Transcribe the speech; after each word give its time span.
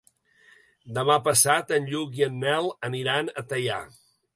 Demà 0.99 1.19
passat 1.29 1.75
en 1.79 1.87
Lluc 1.93 2.19
i 2.23 2.29
en 2.31 2.43
Nel 2.47 2.75
aniran 2.93 3.35
a 3.45 3.49
Teià. 3.55 3.83